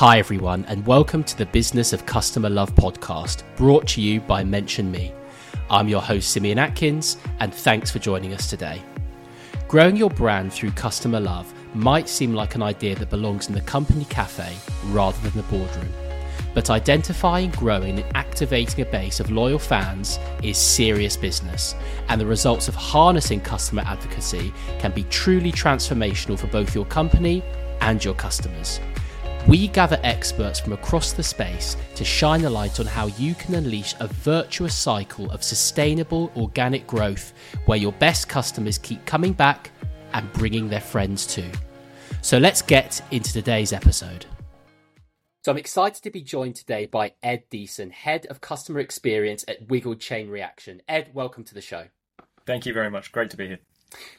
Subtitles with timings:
[0.00, 4.42] Hi, everyone, and welcome to the Business of Customer Love podcast, brought to you by
[4.42, 5.12] Mention Me.
[5.68, 8.80] I'm your host, Simeon Atkins, and thanks for joining us today.
[9.68, 13.60] Growing your brand through customer love might seem like an idea that belongs in the
[13.60, 15.92] company cafe rather than the boardroom.
[16.54, 21.74] But identifying, growing, and activating a base of loyal fans is serious business,
[22.08, 27.42] and the results of harnessing customer advocacy can be truly transformational for both your company
[27.82, 28.80] and your customers.
[29.48, 33.54] We gather experts from across the space to shine a light on how you can
[33.54, 37.32] unleash a virtuous cycle of sustainable organic growth
[37.64, 39.70] where your best customers keep coming back
[40.12, 41.50] and bringing their friends too.
[42.20, 44.26] So let's get into today's episode.
[45.42, 49.68] So I'm excited to be joined today by Ed Deason, Head of Customer Experience at
[49.68, 50.82] Wiggle Chain Reaction.
[50.86, 51.86] Ed, welcome to the show.
[52.44, 53.10] Thank you very much.
[53.10, 53.58] Great to be here.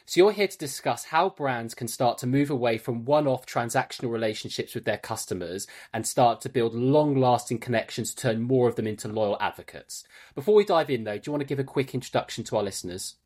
[0.06, 3.46] So, you're here to discuss how brands can start to move away from one off
[3.46, 8.68] transactional relationships with their customers and start to build long lasting connections to turn more
[8.68, 10.04] of them into loyal advocates.
[10.34, 12.62] Before we dive in, though, do you want to give a quick introduction to our
[12.62, 13.16] listeners?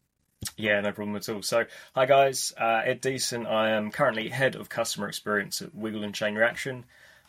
[0.57, 1.43] Yeah, no problem at all.
[1.43, 3.47] So, hi guys, uh, Ed Deason.
[3.47, 6.85] I am currently head of customer experience at Wiggle and Chain Reaction.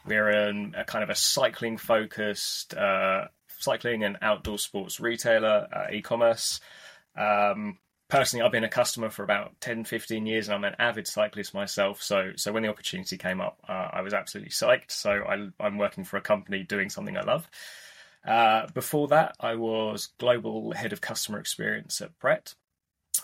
[0.06, 3.28] We're a kind of a cycling focused, uh,
[3.60, 6.60] cycling and outdoor sports retailer, uh, e commerce.
[7.16, 11.08] Um, personally I've been a customer for about 10 15 years and I'm an avid
[11.08, 12.02] cyclist myself.
[12.02, 14.92] So so when the opportunity came up uh, I was absolutely psyched.
[14.92, 17.50] So I, am working for a company doing something I love.
[18.26, 22.56] Uh, before that I was global head of customer experience at Pret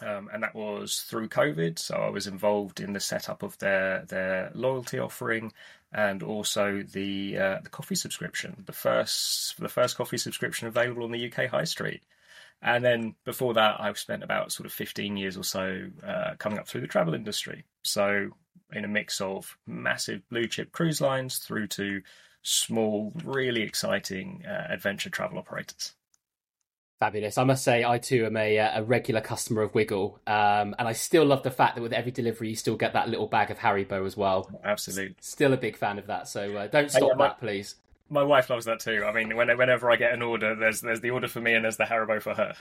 [0.02, 1.78] um, and that was through COVID.
[1.78, 5.52] So I was involved in the setup of their their loyalty offering
[5.92, 11.12] and also the uh, the coffee subscription the first the first coffee subscription available on
[11.12, 12.02] the UK high street
[12.64, 16.58] and then before that, I've spent about sort of 15 years or so uh, coming
[16.58, 17.66] up through the travel industry.
[17.84, 18.30] So,
[18.72, 22.02] in a mix of massive blue chip cruise lines through to
[22.42, 25.94] small, really exciting uh, adventure travel operators.
[27.00, 27.38] Fabulous.
[27.38, 30.20] I must say, I too am a, uh, a regular customer of Wiggle.
[30.26, 33.10] Um, and I still love the fact that with every delivery, you still get that
[33.10, 34.50] little bag of Haribo as well.
[34.64, 35.16] Absolutely.
[35.20, 36.30] Still a big fan of that.
[36.30, 37.76] So uh, don't stop that, please
[38.14, 39.04] my wife loves that too.
[39.06, 41.78] I mean, whenever I get an order, there's there's the order for me and there's
[41.78, 42.56] the Haribo for her.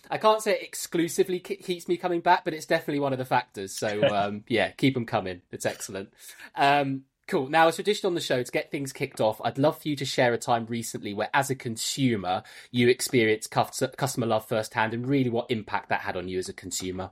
[0.10, 3.24] I can't say it exclusively keeps me coming back, but it's definitely one of the
[3.24, 3.76] factors.
[3.76, 5.42] So um, yeah, keep them coming.
[5.50, 6.12] It's excellent.
[6.54, 7.48] Um, cool.
[7.48, 9.96] Now, as tradition on the show, to get things kicked off, I'd love for you
[9.96, 15.06] to share a time recently where, as a consumer, you experienced customer love firsthand, and
[15.06, 17.10] really what impact that had on you as a consumer.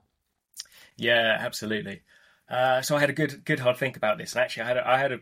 [0.97, 2.03] Yeah, absolutely.
[2.49, 4.77] Uh, so I had a good, good hard think about this, and actually, I had
[4.77, 5.21] a, I had a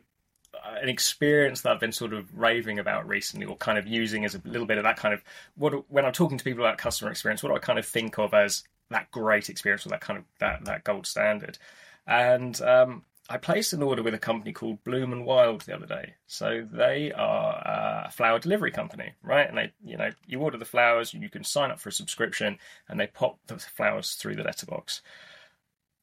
[0.81, 4.35] an experience that I've been sort of raving about recently, or kind of using as
[4.35, 5.23] a little bit of that kind of
[5.57, 8.19] what when I'm talking to people about customer experience, what do I kind of think
[8.19, 11.59] of as that great experience or that kind of that that gold standard?
[12.07, 15.87] And um, I placed an order with a company called Bloom and Wild the other
[15.87, 16.15] day.
[16.27, 19.49] So they are a flower delivery company, right?
[19.49, 22.59] And they, you know, you order the flowers, you can sign up for a subscription,
[22.89, 25.03] and they pop the flowers through the letterbox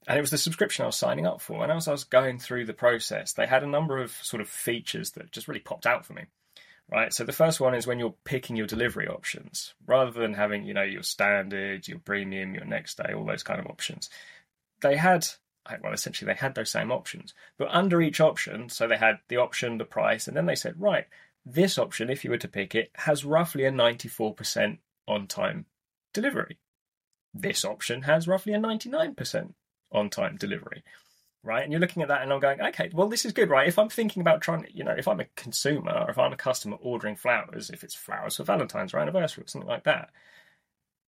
[0.08, 1.62] and it was the subscription I was signing up for.
[1.62, 4.48] And as I was going through the process, they had a number of sort of
[4.48, 6.24] features that just really popped out for me.
[6.90, 7.14] Right.
[7.14, 10.74] So the first one is when you're picking your delivery options, rather than having, you
[10.74, 14.10] know, your standard, your premium, your next day, all those kind of options.
[14.82, 15.28] They had
[15.84, 17.34] well, essentially they had those same options.
[17.58, 20.82] But under each option, so they had the option, the price, and then they said,
[20.82, 21.06] right,
[21.46, 25.66] this option, if you were to pick it, has roughly a 94% on time
[26.14, 26.58] delivery.
[27.34, 29.54] This option has roughly a 99%
[29.92, 30.84] on time delivery
[31.48, 31.64] right?
[31.64, 33.68] And you're looking at that and I'm going, okay, well, this is good, right?
[33.68, 36.38] If I'm thinking about trying, you know, if I'm a consumer or if I'm a
[36.38, 40.10] customer ordering flowers, if it's flowers for Valentine's or anniversary or something like that,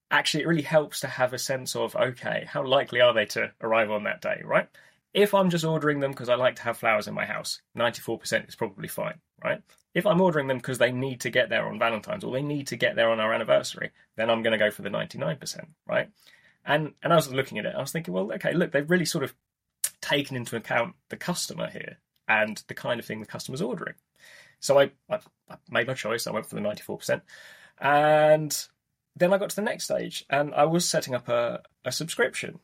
[0.09, 3.51] actually, it really helps to have a sense of, okay, how likely are they to
[3.61, 4.69] arrive on that day, right?
[5.13, 8.47] If I'm just ordering them because I like to have flowers in my house, 94%
[8.47, 9.61] is probably fine, right?
[9.93, 12.67] If I'm ordering them because they need to get there on Valentine's or they need
[12.67, 16.09] to get there on our anniversary, then I'm going to go for the 99%, right?
[16.65, 19.05] And and I was looking at it, I was thinking, well, okay, look, they've really
[19.05, 19.33] sort of
[20.01, 21.97] taken into account the customer here
[22.27, 23.95] and the kind of thing the customer's ordering.
[24.59, 25.19] So I, I,
[25.49, 26.27] I made my choice.
[26.27, 27.23] I went for the ninety four percent,
[27.79, 28.55] and
[29.15, 32.59] then I got to the next stage, and I was setting up a, a subscription.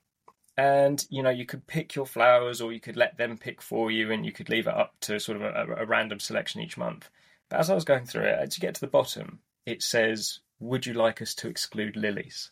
[0.57, 3.91] And you know, you could pick your flowers, or you could let them pick for
[3.91, 6.77] you, and you could leave it up to sort of a, a random selection each
[6.77, 7.09] month.
[7.49, 10.39] But as I was going through it, as you get to the bottom, it says,
[10.59, 12.51] "Would you like us to exclude lilies?"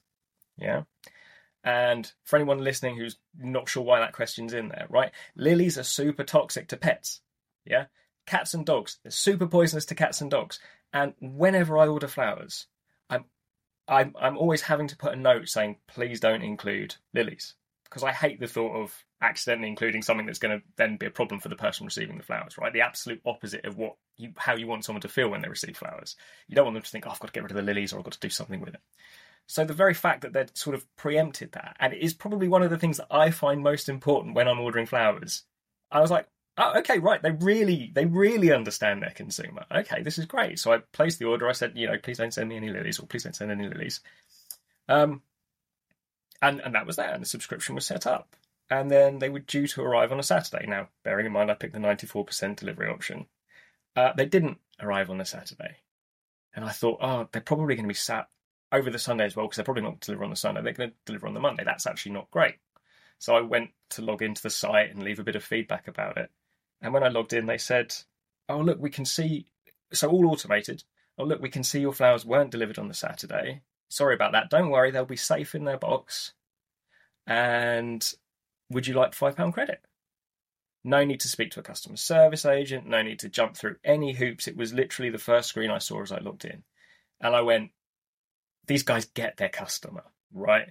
[0.58, 0.84] Yeah.
[1.64, 5.12] And for anyone listening who's not sure why that question's in there, right?
[5.36, 7.22] Lilies are super toxic to pets.
[7.66, 7.86] Yeah?
[8.26, 10.60] Cats and dogs, they're super poisonous to cats and dogs.
[10.92, 12.68] And whenever I order flowers,
[13.10, 13.26] I'm
[13.88, 17.56] I'm I'm always having to put a note saying, please don't include lilies.
[17.94, 21.12] because I hate the thought of accidentally including something that's going to then be a
[21.12, 22.74] problem for the person receiving the flowers, right?
[22.74, 25.78] The absolute opposite of what you how you want someone to feel when they receive
[25.78, 26.16] flowers.
[26.48, 27.94] You don't want them to think, oh, I've got to get rid of the lilies
[27.94, 28.82] or I've got to do something with it.
[29.48, 32.64] So the very fact that they'd sort of preempted that, and it is probably one
[32.64, 35.44] of the things that I find most important when I'm ordering flowers.
[35.92, 37.22] I was like, oh, okay, right.
[37.22, 39.66] They really, they really understand their consumer.
[39.72, 40.60] Okay, this is great.
[40.60, 41.48] So I placed the order.
[41.48, 43.68] I said, you know, please don't send me any lilies, or please don't send any
[43.68, 44.00] lilies.
[44.88, 45.22] Um,
[46.42, 47.14] and and that was that.
[47.14, 48.36] And the subscription was set up.
[48.70, 50.66] And then they were due to arrive on a Saturday.
[50.68, 53.28] Now, bearing in mind, I picked the 94% delivery option.
[53.96, 55.78] Uh, they didn't arrive on the Saturday.
[56.56, 58.30] And I thought, oh, they're probably going to be sat
[58.74, 60.62] over the Sunday as well, because they're probably not going to deliver on the Sunday.
[60.62, 61.64] They're going to deliver on the Monday.
[61.64, 62.56] That's actually not great.
[63.20, 66.18] So I went to log into the site and leave a bit of feedback about
[66.18, 66.30] it.
[66.82, 67.94] And when I logged in, they said,
[68.50, 69.46] oh, look, we can see,
[69.94, 70.84] so all automated.
[71.18, 73.62] Oh, look, we can see your flowers weren't delivered on the Saturday.
[73.90, 74.50] Sorry about that.
[74.50, 76.34] Don't worry, they'll be safe in their box.
[77.28, 78.06] And
[78.70, 79.82] would you like £5 credit?
[80.84, 84.12] No need to speak to a customer service agent, no need to jump through any
[84.14, 84.48] hoops.
[84.48, 86.64] It was literally the first screen I saw as I logged in.
[87.22, 87.72] And I went,
[88.68, 90.70] these guys get their customer, right?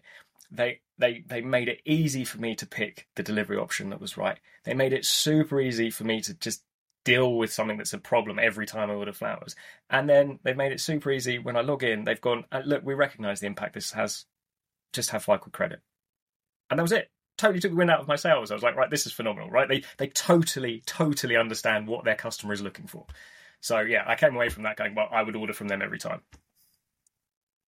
[0.50, 4.16] They they they made it easy for me to pick the delivery option that was
[4.16, 4.38] right.
[4.64, 6.62] They made it super easy for me to just
[7.04, 9.56] deal with something that's a problem every time I order flowers.
[9.90, 12.04] And then they've made it super easy when I log in.
[12.04, 14.24] They've gone, uh, look, we recognise the impact this has.
[14.92, 15.80] Just have five quid credit,
[16.68, 17.10] and that was it.
[17.38, 18.50] Totally took the wind out of my sails.
[18.50, 19.66] I was like, right, this is phenomenal, right?
[19.66, 23.06] They they totally totally understand what their customer is looking for.
[23.60, 25.98] So yeah, I came away from that going, well, I would order from them every
[25.98, 26.20] time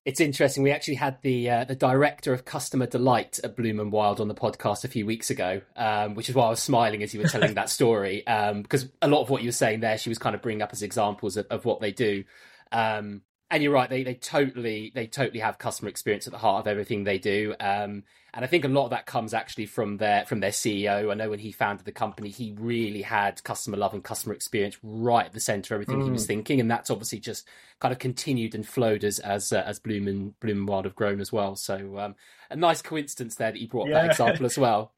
[0.05, 0.63] it's interesting.
[0.63, 4.29] We actually had the uh, the director of customer delight at Bloom and Wild on
[4.29, 7.21] the podcast a few weeks ago, um, which is why I was smiling as you
[7.21, 10.11] were telling that story um, because a lot of what you were saying there, she
[10.11, 12.25] was kind of bringing up as examples of, of what they do.
[12.71, 13.23] Um,
[13.55, 16.67] and you're right; they they totally they totally have customer experience at the heart of
[16.67, 17.55] everything they do.
[17.61, 18.03] Um,
[18.35, 21.09] and I think a lot of that comes actually from their from their CEO.
[21.13, 24.77] I know when he founded the company, he really had customer love and customer experience
[24.83, 26.07] right at the center of everything mm.
[26.07, 26.29] he was mm.
[26.29, 27.47] thinking, and that's obviously just
[27.79, 30.97] kind of continued and flowed as as uh, as Bloom and Bloom and Wild have
[30.97, 31.55] grown as well.
[31.55, 32.17] So um,
[32.51, 34.03] a nice coincidence there that you brought yeah.
[34.03, 34.94] that example as well.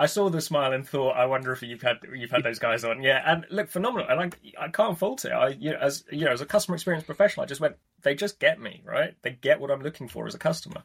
[0.00, 2.84] I saw the smile and thought, I wonder if you've had you've had those guys
[2.84, 5.32] on, yeah, and look phenomenal, and I I can't fault it.
[5.32, 8.14] I you know as you know as a customer experience professional, I just went, they
[8.14, 9.14] just get me right.
[9.20, 10.84] They get what I'm looking for as a customer.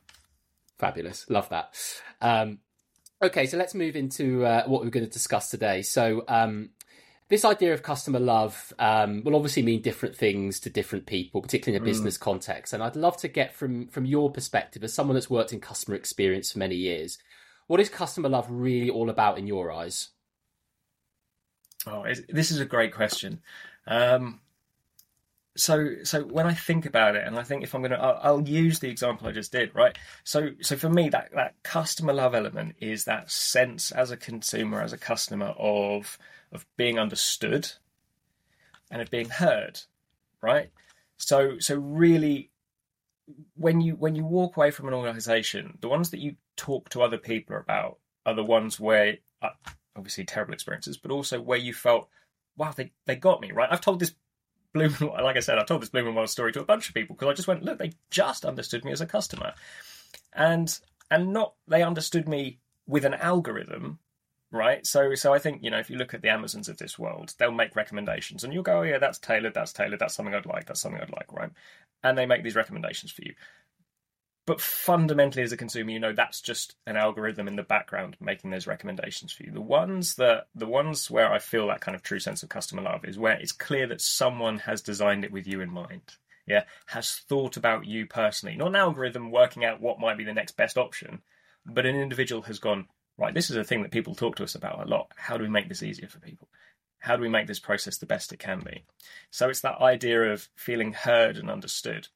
[0.78, 1.74] Fabulous, love that.
[2.20, 2.60] Um,
[3.22, 5.82] okay, so let's move into uh, what we're going to discuss today.
[5.82, 6.72] So um,
[7.30, 11.78] this idea of customer love um, will obviously mean different things to different people, particularly
[11.78, 11.90] in a mm.
[11.90, 12.74] business context.
[12.74, 15.96] And I'd love to get from from your perspective, as someone that's worked in customer
[15.96, 17.18] experience for many years,
[17.68, 20.10] what is customer love really all about in your eyes?
[21.88, 23.42] Oh, this is a great question.
[23.88, 24.42] Um,
[25.58, 28.48] so, so when I think about it, and I think if I'm gonna, I'll, I'll,
[28.48, 29.98] use the example I just did, right?
[30.24, 34.82] So, so for me, that that customer love element is that sense as a consumer,
[34.82, 36.18] as a customer of
[36.52, 37.72] of being understood
[38.92, 39.80] and of being heard,
[40.42, 40.72] right?
[41.18, 42.52] So, so really,
[43.56, 47.02] when you when you walk away from an organization, the ones that you talk to
[47.02, 49.50] other people about are the ones where uh,
[49.96, 52.10] obviously terrible experiences, but also where you felt,
[52.58, 53.70] wow, they, they got me, right?
[53.72, 54.14] I've told this
[54.74, 56.96] Bloom, like I said, I've told this Bloom and Wild story to a bunch of
[56.96, 59.54] people because I just went, look, they just understood me as a customer,
[60.34, 60.78] and
[61.10, 64.00] and not they understood me with an algorithm,
[64.52, 64.86] right?
[64.86, 67.34] So so I think you know if you look at the Amazons of this world,
[67.38, 70.46] they'll make recommendations, and you'll go, oh yeah, that's tailored, that's tailored, that's something I'd
[70.46, 71.52] like, that's something I'd like, right?
[72.06, 73.34] And they make these recommendations for you.
[74.46, 78.52] But fundamentally, as a consumer, you know that's just an algorithm in the background making
[78.52, 79.52] those recommendations for you.
[79.52, 82.84] The ones that the ones where I feel that kind of true sense of customer
[82.84, 86.18] love is where it's clear that someone has designed it with you in mind.
[86.46, 90.34] Yeah, has thought about you personally, not an algorithm working out what might be the
[90.34, 91.24] next best option,
[91.66, 93.34] but an individual has gone right.
[93.34, 95.12] This is a thing that people talk to us about a lot.
[95.16, 96.48] How do we make this easier for people?
[97.06, 98.84] How do we make this process the best it can be?
[99.30, 102.08] So it's that idea of feeling heard and understood.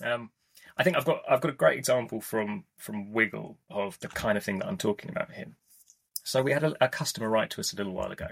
[0.00, 0.30] Um,
[0.76, 4.38] I think I've got I've got a great example from from Wiggle of the kind
[4.38, 5.48] of thing that I'm talking about here.
[6.22, 8.28] So we had a, a customer write to us a little while ago,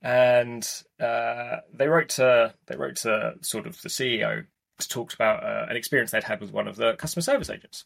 [0.00, 0.66] and
[0.98, 4.46] uh, they wrote to they wrote to sort of the CEO
[4.78, 7.84] to talk about uh, an experience they'd had with one of the customer service agents,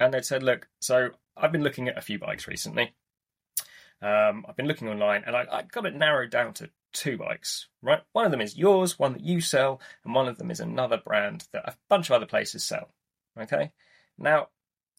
[0.00, 2.92] and they'd said, "Look, so I've been looking at a few bikes recently.
[4.02, 7.68] Um, I've been looking online, and I, I got it narrowed down to two bikes,
[7.82, 8.02] right?
[8.12, 10.98] One of them is yours, one that you sell, and one of them is another
[10.98, 12.90] brand that a bunch of other places sell.
[13.38, 13.70] Okay.
[14.18, 14.48] Now,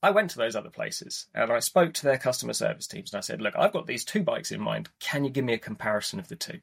[0.03, 3.17] I went to those other places and I spoke to their customer service teams and
[3.17, 4.89] I said, look, I've got these two bikes in mind.
[4.99, 6.59] Can you give me a comparison of the two?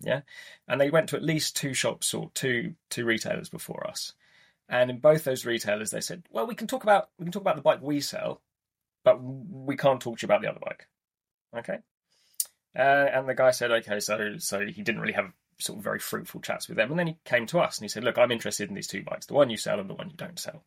[0.00, 0.22] Yeah.
[0.66, 4.12] And they went to at least two shops or two two retailers before us.
[4.68, 7.42] And in both those retailers, they said, well, we can talk about we can talk
[7.42, 8.42] about the bike we sell,
[9.04, 10.88] but we can't talk to you about the other bike.
[11.56, 11.78] Okay.
[12.76, 12.80] Uh,
[13.12, 16.40] and the guy said, okay, so so he didn't really have sort of very fruitful
[16.40, 16.90] chats with them.
[16.90, 19.04] And then he came to us and he said, look, I'm interested in these two
[19.04, 20.64] bikes, the one you sell and the one you don't sell.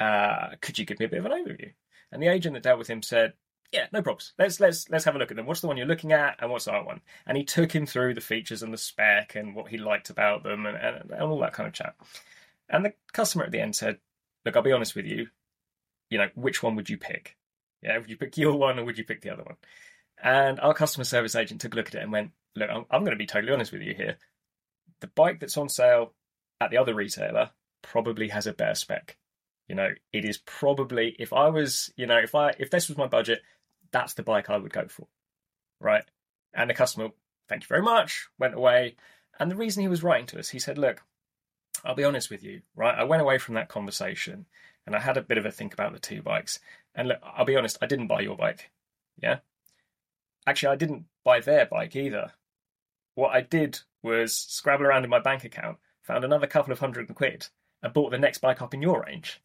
[0.00, 1.72] Uh, could you give me a bit of an overview?
[2.10, 3.34] And the agent that dealt with him said,
[3.72, 4.32] yeah, no problems.
[4.38, 5.46] Let's let's let's have a look at them.
[5.46, 7.00] What's the one you're looking at, and what's our one?
[7.26, 10.44] And he took him through the features and the spec and what he liked about
[10.44, 11.94] them and, and, and all that kind of chat.
[12.68, 13.98] And the customer at the end said,
[14.44, 15.28] "Look, I'll be honest with you.
[16.10, 17.36] You know, which one would you pick?
[17.82, 19.56] Yeah, would you pick your one or would you pick the other one?"
[20.22, 23.02] And our customer service agent took a look at it and went, "Look, I'm, I'm
[23.02, 24.16] going to be totally honest with you here.
[25.00, 26.14] The bike that's on sale
[26.60, 27.50] at the other retailer
[27.82, 29.16] probably has a better spec.
[29.68, 32.96] You know, it is probably if I was, you know, if I if this was
[32.96, 33.40] my budget,
[33.92, 35.08] that's the bike I would go for,
[35.80, 36.04] right?
[36.54, 37.08] And the customer,
[37.48, 38.96] thank you very much, went away.
[39.38, 41.02] And the reason he was writing to us, he said, look,
[41.84, 42.98] I'll be honest with you, right?
[42.98, 44.46] I went away from that conversation
[44.86, 46.60] and I had a bit of a think about the two bikes.
[46.94, 48.70] And look, I'll be honest, I didn't buy your bike.
[49.20, 49.38] Yeah.
[50.46, 52.32] Actually, I didn't buy their bike either.
[53.14, 57.12] What I did was scrabble around in my bank account, found another couple of hundred
[57.14, 57.48] quid,
[57.82, 59.42] and bought the next bike up in your range.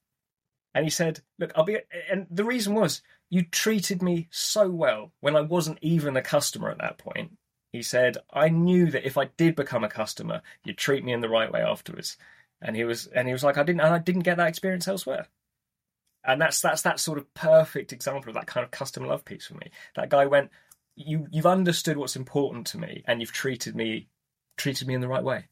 [0.74, 1.80] And he said, Look, I'll be.
[2.10, 6.70] And the reason was, you treated me so well when I wasn't even a customer
[6.70, 7.38] at that point.
[7.72, 11.22] He said, I knew that if I did become a customer, you'd treat me in
[11.22, 12.18] the right way afterwards.
[12.62, 15.28] And he was, and he was like, I didn't, I didn't get that experience elsewhere.
[16.24, 19.48] And that's that's that sort of perfect example of that kind of custom love piece
[19.48, 19.72] for me.
[19.96, 20.52] That guy went,
[20.96, 24.08] you you've understood what's important to me, and you've treated me
[24.56, 25.46] treated me in the right way.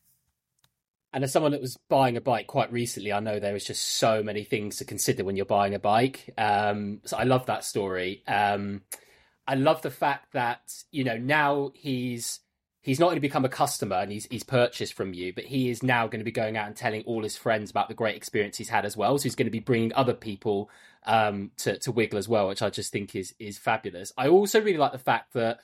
[1.11, 3.83] And as someone that was buying a bike quite recently, I know there is just
[3.83, 6.31] so many things to consider when you're buying a bike.
[6.37, 8.21] Um, so I love that story.
[8.27, 8.81] Um,
[9.47, 10.61] I love the fact that
[10.91, 12.41] you know now he's
[12.81, 15.69] he's not going to become a customer and he's he's purchased from you, but he
[15.69, 18.15] is now going to be going out and telling all his friends about the great
[18.15, 19.17] experience he's had as well.
[19.17, 20.69] So he's going to be bringing other people
[21.05, 24.13] um, to to Wiggle as well, which I just think is is fabulous.
[24.17, 25.59] I also really like the fact that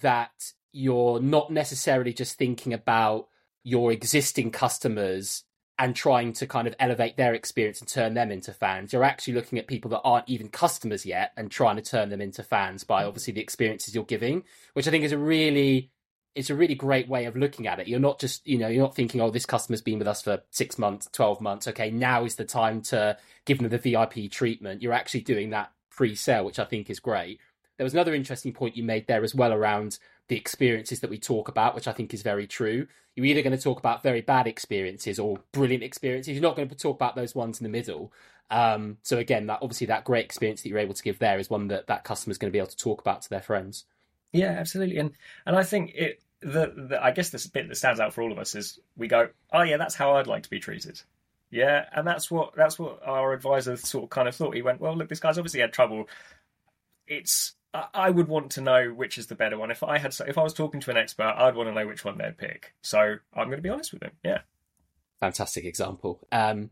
[0.00, 3.28] that you're not necessarily just thinking about
[3.62, 5.44] your existing customers
[5.78, 8.92] and trying to kind of elevate their experience and turn them into fans.
[8.92, 12.20] You're actually looking at people that aren't even customers yet and trying to turn them
[12.20, 13.08] into fans by mm-hmm.
[13.08, 15.90] obviously the experiences you're giving, which I think is a really
[16.36, 17.88] it's a really great way of looking at it.
[17.88, 20.42] You're not just, you know, you're not thinking, oh, this customer's been with us for
[20.50, 21.66] six months, 12 months.
[21.66, 23.16] Okay, now is the time to
[23.46, 24.82] give them the VIP treatment.
[24.82, 27.40] You're actually doing that pre sale, which I think is great.
[27.78, 31.18] There was another interesting point you made there as well around the experiences that we
[31.18, 32.86] talk about, which I think is very true.
[33.14, 36.34] You're either going to talk about very bad experiences or brilliant experiences.
[36.34, 38.12] You're not going to talk about those ones in the middle.
[38.50, 41.48] Um, so again, that obviously that great experience that you're able to give there is
[41.48, 43.84] one that that customer's going to be able to talk about to their friends.
[44.32, 45.12] Yeah, absolutely, and
[45.46, 46.20] and I think it.
[46.40, 49.08] The, the I guess this bit that stands out for all of us is we
[49.08, 51.00] go, oh yeah, that's how I'd like to be treated.
[51.50, 54.54] Yeah, and that's what that's what our advisor sort of kind of thought.
[54.54, 56.08] He went, well, look, this guy's obviously had trouble.
[57.06, 57.54] It's
[57.94, 59.70] I would want to know which is the better one.
[59.70, 62.04] If I had, if I was talking to an expert, I'd want to know which
[62.04, 62.74] one they'd pick.
[62.82, 64.12] So I'm going to be honest with him.
[64.24, 64.40] Yeah.
[65.20, 66.26] Fantastic example.
[66.30, 66.70] Um,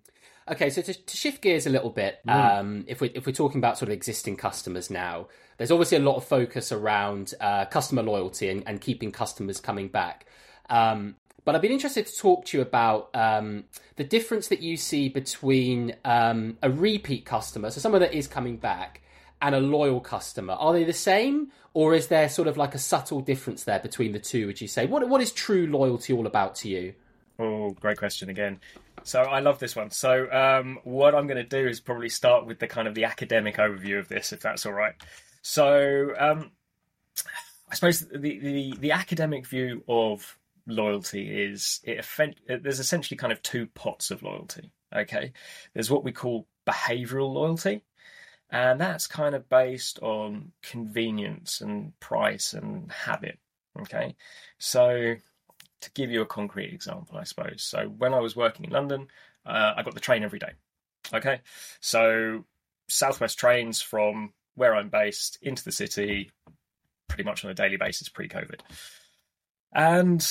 [0.50, 2.32] okay, so to, to, shift gears a little bit, mm.
[2.32, 6.00] um, if we if we're talking about sort of existing customers now, there's obviously a
[6.00, 10.26] lot of focus around uh, customer loyalty and, and, keeping customers coming back.
[10.68, 13.64] Um, but I've been interested to talk to you about um,
[13.96, 18.56] the difference that you see between um, a repeat customer, so someone that is coming
[18.56, 19.02] back,
[19.44, 20.54] and a loyal customer?
[20.54, 24.12] Are they the same, or is there sort of like a subtle difference there between
[24.12, 24.46] the two?
[24.46, 26.94] Would you say what what is true loyalty all about to you?
[27.38, 28.60] Oh, great question again.
[29.02, 29.90] So I love this one.
[29.90, 33.04] So um, what I'm going to do is probably start with the kind of the
[33.04, 34.94] academic overview of this, if that's all right.
[35.42, 36.52] So um,
[37.70, 42.06] I suppose the, the the academic view of loyalty is it
[42.46, 44.70] there's essentially kind of two pots of loyalty.
[44.94, 45.32] Okay,
[45.74, 47.82] there's what we call behavioural loyalty,
[48.50, 53.38] and that's kind of based on convenience and price and habit.
[53.80, 54.14] Okay.
[54.58, 55.16] So,
[55.84, 57.62] to give you a concrete example, I suppose.
[57.62, 59.08] So, when I was working in London,
[59.46, 60.52] uh, I got the train every day.
[61.12, 61.40] Okay.
[61.80, 62.44] So,
[62.88, 66.30] South West Trains from where I'm based into the city
[67.08, 68.60] pretty much on a daily basis pre COVID.
[69.72, 70.26] And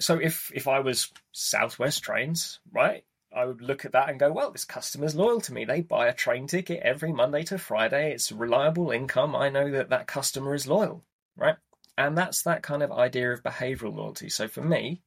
[0.00, 4.18] so if if I was South West Trains, right, I would look at that and
[4.18, 5.64] go, well, this customer's loyal to me.
[5.64, 8.12] They buy a train ticket every Monday to Friday.
[8.12, 9.34] It's reliable income.
[9.34, 11.04] I know that that customer is loyal,
[11.36, 11.56] right?
[11.96, 14.28] And that's that kind of idea of behavioural loyalty.
[14.28, 15.02] So for me,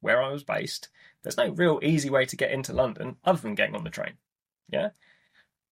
[0.00, 0.88] where I was based,
[1.22, 4.14] there's no real easy way to get into London other than getting on the train.
[4.70, 4.90] Yeah?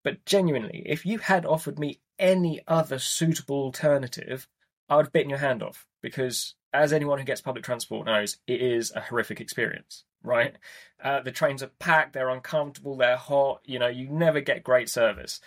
[0.03, 4.47] But genuinely, if you had offered me any other suitable alternative,
[4.89, 8.37] I would have bitten your hand off because, as anyone who gets public transport knows,
[8.45, 10.55] it is a horrific experience right?
[11.03, 14.89] Uh, the trains are packed, they're uncomfortable, they're hot, you know, you never get great
[14.89, 15.41] service.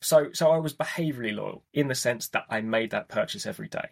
[0.00, 3.68] so so I was behaviorally loyal in the sense that I made that purchase every
[3.68, 3.90] day,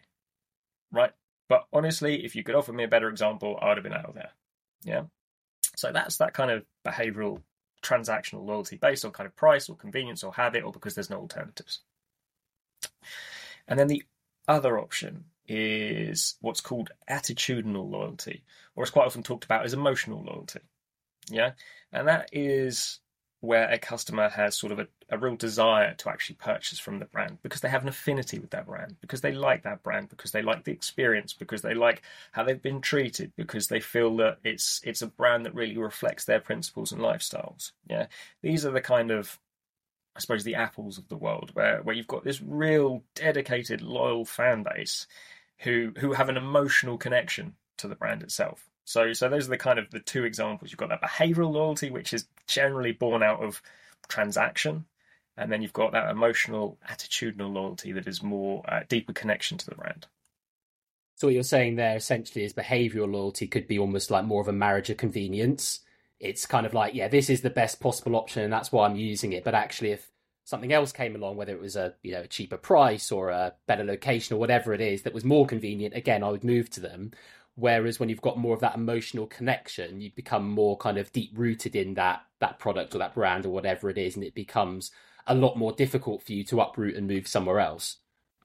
[0.92, 1.12] right?
[1.48, 4.06] But honestly, if you could offer me a better example, I would have been out
[4.06, 4.30] of there.
[4.84, 5.02] Yeah.
[5.76, 7.42] So that's that kind of behavioral
[7.82, 11.18] transactional loyalty based on kind of price or convenience or habit or because there's no
[11.18, 11.80] alternatives.
[13.66, 14.04] And then the
[14.48, 18.44] other option is what's called attitudinal loyalty,
[18.74, 20.60] or it's quite often talked about as emotional loyalty.
[21.28, 21.52] Yeah.
[21.92, 23.00] And that is
[23.42, 27.04] where a customer has sort of a, a real desire to actually purchase from the
[27.06, 30.30] brand because they have an affinity with that brand, because they like that brand, because
[30.30, 34.38] they like the experience, because they like how they've been treated, because they feel that
[34.44, 37.72] it's it's a brand that really reflects their principles and lifestyles.
[37.90, 38.06] Yeah.
[38.42, 39.40] These are the kind of
[40.14, 44.24] I suppose the apples of the world where where you've got this real dedicated loyal
[44.24, 45.08] fan base
[45.58, 48.70] who who have an emotional connection to the brand itself.
[48.84, 50.70] So, so those are the kind of the two examples.
[50.70, 53.62] You've got that behavioral loyalty, which is generally born out of
[54.08, 54.86] transaction,
[55.36, 59.66] and then you've got that emotional, attitudinal loyalty that is more uh, deeper connection to
[59.66, 60.06] the brand.
[61.14, 64.48] So, what you're saying there essentially is behavioral loyalty could be almost like more of
[64.48, 65.80] a marriage of convenience.
[66.18, 68.96] It's kind of like, yeah, this is the best possible option, and that's why I'm
[68.96, 69.44] using it.
[69.44, 70.10] But actually, if
[70.44, 73.54] something else came along, whether it was a you know a cheaper price or a
[73.66, 76.80] better location or whatever it is that was more convenient, again, I would move to
[76.80, 77.12] them.
[77.54, 81.32] Whereas when you've got more of that emotional connection, you become more kind of deep
[81.34, 84.90] rooted in that that product or that brand or whatever it is, and it becomes
[85.26, 87.98] a lot more difficult for you to uproot and move somewhere else.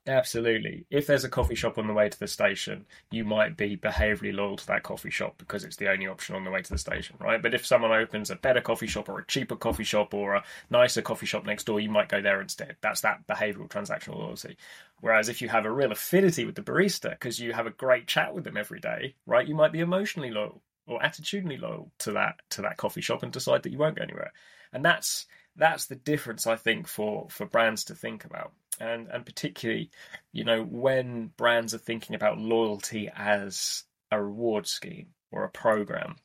[0.08, 0.86] Absolutely.
[0.90, 4.34] If there's a coffee shop on the way to the station, you might be behaviorally
[4.34, 6.78] loyal to that coffee shop because it's the only option on the way to the
[6.78, 7.42] station, right?
[7.42, 10.44] But if someone opens a better coffee shop or a cheaper coffee shop or a
[10.70, 12.78] nicer coffee shop next door, you might go there instead.
[12.80, 14.56] That's that behavioral transactional loyalty.
[15.02, 18.08] Whereas if you have a real affinity with the barista because you have a great
[18.08, 22.14] chat with them every day, right, you might be emotionally loyal or attitudinally loyal to
[22.14, 24.32] that to that coffee shop and decide that you won't go anywhere.
[24.72, 25.26] And that's
[25.58, 29.90] that's the difference I think for for brands to think about and and particularly,
[30.32, 36.16] you know, when brands are thinking about loyalty as a reward scheme or a program,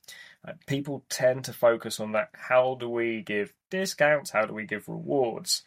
[0.47, 2.31] uh, people tend to focus on that.
[2.35, 4.31] How do we give discounts?
[4.31, 5.63] How do we give rewards?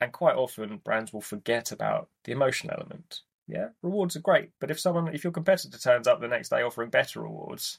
[0.00, 3.20] And quite often, brands will forget about the emotional element.
[3.46, 6.62] Yeah, rewards are great, but if someone, if your competitor turns up the next day
[6.62, 7.78] offering better rewards,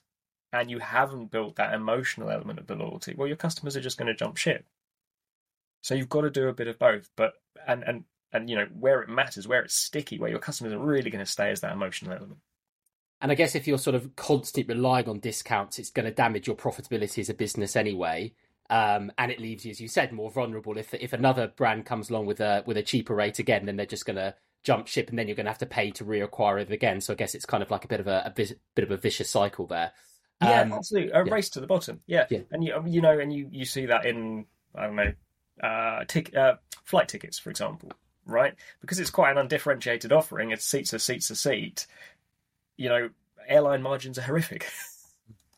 [0.51, 3.97] and you haven't built that emotional element of the loyalty, well, your customers are just
[3.97, 4.65] going to jump ship.
[5.81, 7.09] So you've got to do a bit of both.
[7.15, 7.33] But
[7.67, 10.79] and and and you know where it matters, where it's sticky, where your customers are
[10.79, 12.39] really going to stay as that emotional element.
[13.21, 16.47] And I guess if you're sort of constantly relying on discounts, it's going to damage
[16.47, 18.33] your profitability as a business anyway.
[18.69, 20.77] Um, and it leaves you, as you said, more vulnerable.
[20.77, 23.85] If if another brand comes along with a with a cheaper rate again, then they're
[23.85, 26.61] just going to jump ship, and then you're going to have to pay to reacquire
[26.61, 27.01] it again.
[27.01, 28.97] So I guess it's kind of like a bit of a, a bit of a
[28.97, 29.91] vicious cycle there.
[30.41, 31.33] Yeah, um, absolutely, a yeah.
[31.33, 32.01] race to the bottom.
[32.05, 32.27] Yeah.
[32.29, 35.13] yeah, and you you know, and you you see that in I don't know,
[35.63, 36.53] uh, tic- uh,
[36.85, 37.91] flight tickets, for example
[38.29, 38.55] right?
[38.81, 40.51] Because it's quite an undifferentiated offering.
[40.51, 41.87] It's seats a seats a seat.
[42.77, 43.09] You know,
[43.47, 44.69] airline margins are horrific.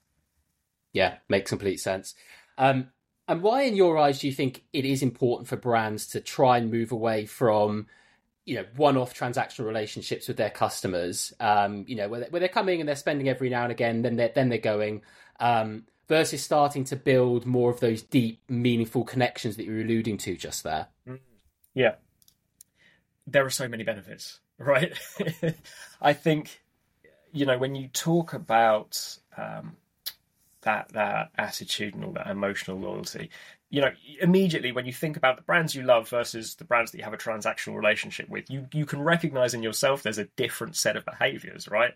[0.93, 2.15] yeah, makes complete sense.
[2.57, 2.89] Um,
[3.27, 6.57] and why, in your eyes, do you think it is important for brands to try
[6.57, 7.87] and move away from,
[8.45, 11.33] you know, one-off transactional relationships with their customers?
[11.39, 14.15] Um, you know, where, they, are coming and they're spending every now and again, then
[14.15, 15.01] they're then they're going.
[15.39, 20.35] Um, versus starting to build more of those deep, meaningful connections that you're alluding to
[20.35, 20.87] just there.
[21.07, 21.19] Mm.
[21.73, 21.95] Yeah,
[23.31, 24.93] there are so many benefits, right?
[26.01, 26.61] I think,
[27.31, 29.77] you know, when you talk about um,
[30.61, 33.29] that that attitudinal, that emotional loyalty,
[33.69, 36.97] you know, immediately when you think about the brands you love versus the brands that
[36.97, 40.75] you have a transactional relationship with, you you can recognize in yourself there's a different
[40.75, 41.93] set of behaviors, right?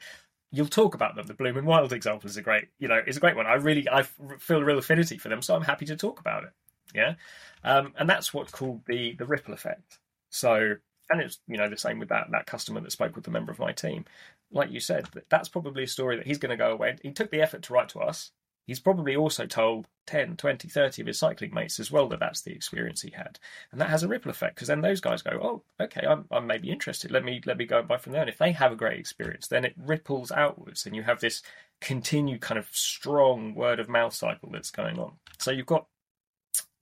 [0.51, 1.27] You'll talk about them.
[1.27, 3.45] The Bloom and Wild example is a great, you know, is a great one.
[3.45, 6.45] I really, I feel a real affinity for them, so I'm happy to talk about
[6.45, 6.51] it.
[6.93, 7.15] Yeah,
[7.63, 9.99] um, and that's what's called the the ripple effect.
[10.29, 10.75] So
[11.09, 13.51] and it's you know the same with that that customer that spoke with the member
[13.51, 14.05] of my team.
[14.51, 16.97] Like you said that's probably a story that he's going to go away.
[17.01, 18.31] He took the effort to write to us.
[18.67, 22.41] He's probably also told 10 20 30 of his cycling mates as well that that's
[22.41, 23.39] the experience he had.
[23.71, 26.47] And that has a ripple effect because then those guys go oh okay I'm, I'm
[26.47, 27.11] maybe interested.
[27.11, 28.21] Let me let me go and buy from there.
[28.21, 31.43] And if they have a great experience then it ripples outwards and you have this
[31.81, 35.13] continued kind of strong word of mouth cycle that's going on.
[35.39, 35.85] So you've got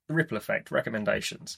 [0.07, 1.57] the ripple effect recommendations.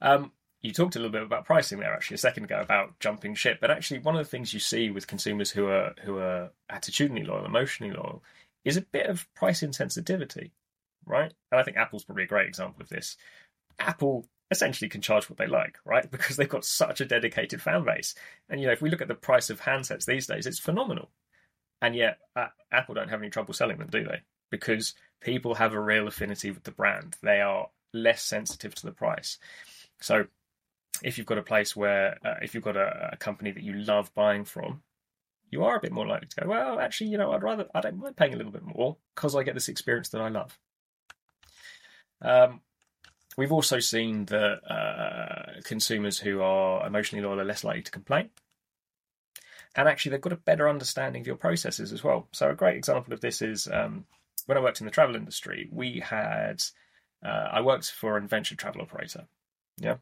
[0.00, 3.34] Um, you talked a little bit about pricing there actually a second ago about jumping
[3.34, 6.50] ship, but actually one of the things you see with consumers who are who are
[6.70, 8.22] attitudinally loyal, emotionally loyal,
[8.64, 10.50] is a bit of price insensitivity,
[11.06, 11.32] right?
[11.50, 13.16] And I think Apple's probably a great example of this.
[13.78, 16.10] Apple essentially can charge what they like, right?
[16.10, 18.14] Because they've got such a dedicated fan base.
[18.48, 21.10] And you know, if we look at the price of handsets these days, it's phenomenal.
[21.80, 24.20] And yet, uh, Apple don't have any trouble selling them, do they?
[24.50, 27.16] Because people have a real affinity with the brand.
[27.22, 29.38] They are less sensitive to the price.
[30.00, 30.26] So
[31.02, 33.74] if you've got a place where uh, if you've got a, a company that you
[33.74, 34.82] love buying from,
[35.50, 36.48] you are a bit more likely to go.
[36.48, 39.34] Well, actually, you know, I'd rather I don't mind paying a little bit more because
[39.34, 40.58] I get this experience that I love.
[42.22, 42.60] Um,
[43.36, 48.30] we've also seen that uh, consumers who are emotionally loyal are less likely to complain.
[49.76, 52.28] And actually, they've got a better understanding of your processes as well.
[52.32, 54.04] So, a great example of this is um,
[54.46, 56.62] when I worked in the travel industry, we had,
[57.24, 59.26] uh, I worked for an adventure travel operator.
[59.78, 59.96] Yeah.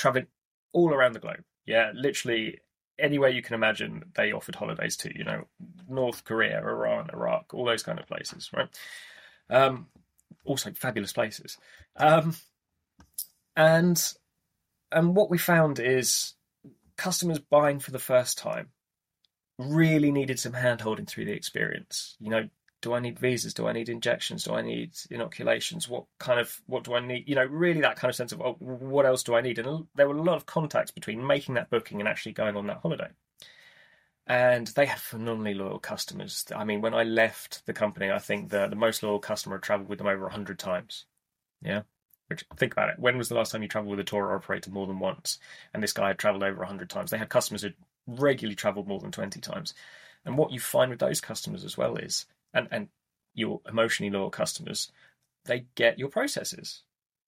[0.00, 0.26] Traveling
[0.72, 1.44] all around the globe.
[1.66, 1.92] Yeah.
[1.94, 2.58] Literally
[2.98, 5.44] anywhere you can imagine, they offered holidays to, you know,
[5.88, 8.68] North Korea, Iran, Iraq, all those kind of places, right?
[9.50, 9.88] Um,
[10.44, 11.58] also fabulous places.
[11.96, 12.36] Um,
[13.56, 14.12] and
[14.92, 16.34] and what we found is
[16.96, 18.68] customers buying for the first time
[19.58, 22.16] really needed some hand holding through the experience.
[22.20, 22.48] You know,
[22.82, 23.54] do I need visas?
[23.54, 24.44] Do I need injections?
[24.44, 25.88] Do I need inoculations?
[25.88, 27.28] What kind of what do I need?
[27.28, 29.58] You know, really that kind of sense of oh, what else do I need?
[29.58, 32.66] And there were a lot of contacts between making that booking and actually going on
[32.68, 33.08] that holiday
[34.30, 36.44] and they had phenomenally loyal customers.
[36.54, 39.62] I mean, when I left the company, I think the the most loyal customer had
[39.64, 41.04] travelled with them over hundred times.
[41.60, 41.82] Yeah,
[42.28, 42.98] which think about it.
[43.00, 45.40] When was the last time you travelled with a tour operator more than once?
[45.74, 47.10] And this guy had travelled over hundred times.
[47.10, 47.70] They had customers who
[48.06, 49.74] regularly travelled more than twenty times.
[50.24, 52.88] And what you find with those customers as well is, and and
[53.34, 54.90] your emotionally loyal customers,
[55.44, 56.82] they get your processes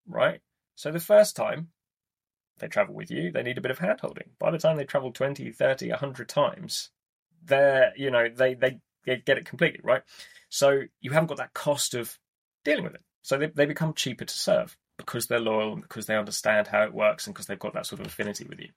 [0.06, 0.40] right.
[0.74, 1.68] So the first time
[2.58, 4.28] they travel with you, they need a bit of handholding.
[4.38, 6.90] By the time they travel 20, 30, 100 times,
[7.44, 10.02] they're, you know, they, they get it completely, right?
[10.48, 12.18] So you haven't got that cost of
[12.64, 13.02] dealing with it.
[13.22, 16.82] So they, they become cheaper to serve because they're loyal and because they understand how
[16.84, 18.68] it works and because they've got that sort of affinity with you.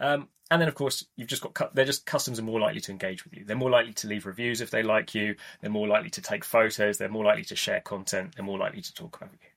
[0.00, 2.92] Um, and then, of course, you've just got they're just customers are more likely to
[2.92, 3.44] engage with you.
[3.44, 5.34] They're more likely to leave reviews if they like you.
[5.60, 6.96] They're more likely to take photos.
[6.96, 8.34] They're more likely to share content.
[8.34, 9.48] They're more likely to talk about you.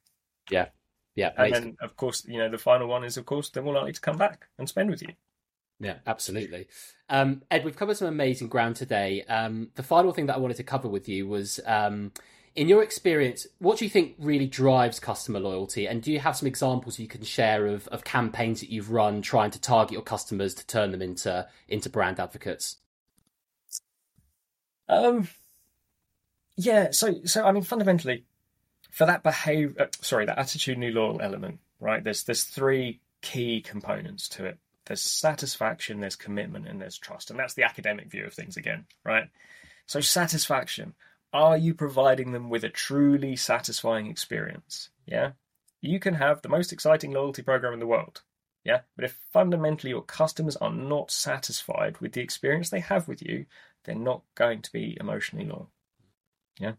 [0.50, 0.68] Yeah,
[1.16, 3.76] yeah, and then of course, you know, the final one is of course they're more
[3.76, 5.14] likely to come back and spend with you.
[5.80, 6.68] Yeah, absolutely.
[7.10, 9.24] Um, Ed, we've covered some amazing ground today.
[9.24, 12.12] Um, the final thing that I wanted to cover with you was, um,
[12.56, 15.88] in your experience, what do you think really drives customer loyalty?
[15.88, 19.22] And do you have some examples you can share of, of campaigns that you've run
[19.22, 22.78] trying to target your customers to turn them into into brand advocates?
[24.90, 25.30] Um,
[26.58, 26.92] yeah.
[26.92, 28.26] So, so I mean, fundamentally,
[28.92, 32.04] for that behavior, uh, sorry, that attitude new loyal element, right?
[32.04, 34.58] There's there's three key components to it.
[34.86, 38.86] There's satisfaction, there's commitment, and there's trust, and that's the academic view of things again,
[39.06, 39.30] right?
[39.86, 40.96] So satisfaction,
[41.34, 44.90] are you providing them with a truly satisfying experience?
[45.06, 45.32] Yeah,
[45.82, 48.22] you can have the most exciting loyalty program in the world.
[48.64, 53.22] Yeah, but if fundamentally your customers are not satisfied with the experience they have with
[53.22, 53.46] you,
[53.84, 55.72] they're not going to be emotionally loyal.
[56.60, 56.74] Yeah.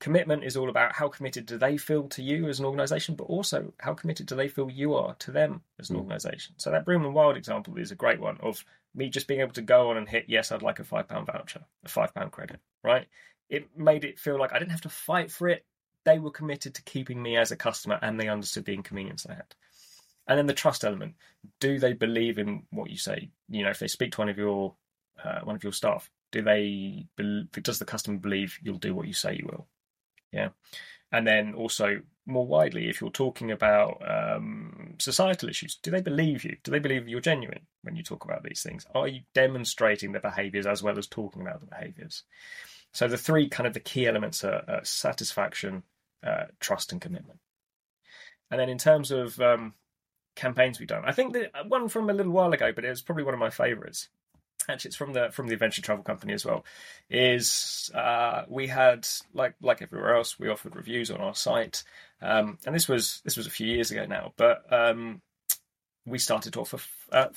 [0.00, 3.24] Commitment is all about how committed do they feel to you as an organization, but
[3.24, 6.00] also how committed do they feel you are to them as an mm.
[6.00, 6.54] organization.
[6.58, 9.52] So that Bloom and Wild example is a great one of me just being able
[9.52, 12.32] to go on and hit, yes, I'd like a five pound voucher, a five pound
[12.32, 13.06] credit, right?
[13.48, 15.64] It made it feel like I didn't have to fight for it.
[16.04, 19.34] They were committed to keeping me as a customer and they understood the inconvenience I
[19.34, 19.54] had.
[20.26, 21.14] And then the trust element.
[21.60, 23.30] Do they believe in what you say?
[23.48, 24.74] You know, if they speak to one of your
[25.22, 27.06] uh, one of your staff, do they
[27.62, 29.66] does the customer believe you'll do what you say you will?
[30.32, 30.48] Yeah.
[31.12, 36.44] And then also more widely, if you're talking about um, societal issues, do they believe
[36.44, 36.56] you?
[36.64, 38.86] Do they believe you're genuine when you talk about these things?
[38.94, 42.24] Are you demonstrating the behaviors as well as talking about the behaviors?
[42.94, 45.82] So the three kind of the key elements are, are satisfaction,
[46.22, 47.40] uh, trust, and commitment.
[48.50, 49.74] And then in terms of um,
[50.36, 53.02] campaigns we've done, I think that one from a little while ago, but it was
[53.02, 54.08] probably one of my favourites,
[54.68, 56.64] actually it's from the from the adventure travel company as well
[57.10, 61.84] is uh, we had like like everywhere else we offered reviews on our site.
[62.22, 65.20] Um, and this was this was a few years ago now but um,
[66.06, 66.78] we started to offer
[67.12, 67.28] uh,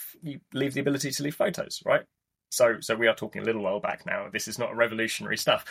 [0.53, 2.03] leave the ability to leave photos right
[2.49, 5.65] so so we are talking a little while back now this is not revolutionary stuff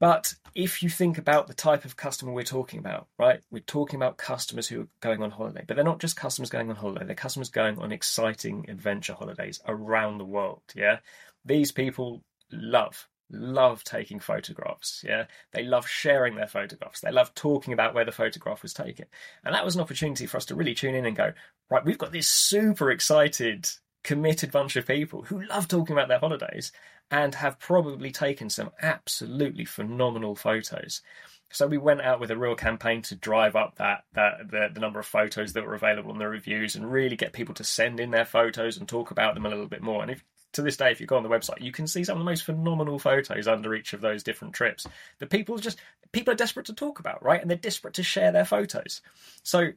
[0.00, 3.40] but if you think about the type of customer we're talking about, right?
[3.50, 6.68] We're talking about customers who are going on holiday, but they're not just customers going
[6.68, 10.62] on holiday, they're customers going on exciting adventure holidays around the world.
[10.74, 10.98] Yeah.
[11.44, 15.04] These people love, love taking photographs.
[15.06, 15.24] Yeah.
[15.52, 17.00] They love sharing their photographs.
[17.00, 19.06] They love talking about where the photograph was taken.
[19.44, 21.32] And that was an opportunity for us to really tune in and go,
[21.70, 23.70] right, we've got this super excited
[24.04, 26.70] committed bunch of people who love talking about their holidays
[27.10, 31.02] and have probably taken some absolutely phenomenal photos.
[31.50, 34.80] So we went out with a real campaign to drive up that that the, the,
[34.80, 38.00] number of photos that were available in the reviews and really get people to send
[38.00, 40.02] in their photos and talk about them a little bit more.
[40.02, 42.16] And if to this day, if you go on the website, you can see some
[42.16, 44.86] of the most phenomenal photos under each of those different trips.
[45.18, 45.78] The people just
[46.12, 47.40] people are desperate to talk about, right?
[47.40, 49.00] And they're desperate to share their photos.
[49.44, 49.68] So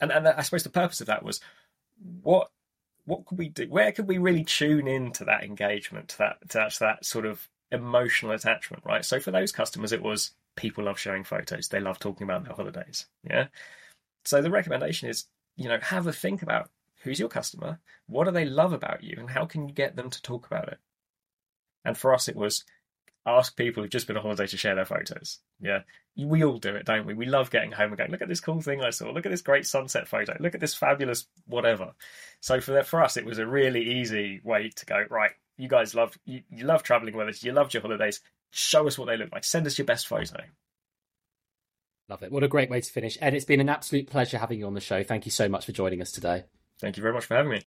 [0.00, 1.40] and and I suppose the purpose of that was
[2.22, 2.50] what
[3.04, 3.66] what could we do?
[3.68, 7.26] Where could we really tune into that engagement, to that to that, to that sort
[7.26, 9.04] of emotional attachment, right?
[9.04, 11.68] So for those customers, it was people love sharing photos.
[11.68, 13.06] They love talking about their holidays.
[13.24, 13.46] Yeah.
[14.24, 15.24] So the recommendation is,
[15.56, 16.70] you know, have a think about
[17.02, 20.10] who's your customer, what do they love about you, and how can you get them
[20.10, 20.78] to talk about it?
[21.84, 22.64] And for us, it was
[23.24, 25.38] ask people who've just been on holiday to share their photos.
[25.60, 25.80] Yeah.
[26.16, 27.14] We all do it, don't we?
[27.14, 29.10] We love getting home and going, look at this cool thing I saw.
[29.10, 30.36] Look at this great sunset photo.
[30.40, 31.92] Look at this fabulous whatever.
[32.40, 35.68] So for that, for us, it was a really easy way to go, right, you
[35.68, 37.42] guys love, you, you love traveling with us.
[37.42, 38.20] You loved your holidays.
[38.50, 39.44] Show us what they look like.
[39.44, 40.40] Send us your best photo.
[42.08, 42.32] Love it.
[42.32, 43.16] What a great way to finish.
[43.20, 45.02] And it's been an absolute pleasure having you on the show.
[45.02, 46.44] Thank you so much for joining us today.
[46.80, 47.62] Thank you very much for having me.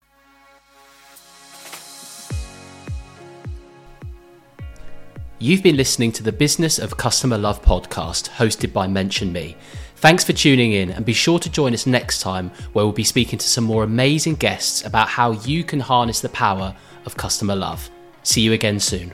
[5.44, 9.58] You've been listening to the Business of Customer Love podcast hosted by Mention Me.
[9.98, 13.04] Thanks for tuning in and be sure to join us next time where we'll be
[13.04, 16.74] speaking to some more amazing guests about how you can harness the power
[17.06, 17.90] of customer love.
[18.24, 19.12] See you again soon.